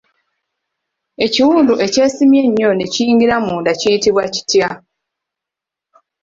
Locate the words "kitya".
4.33-4.67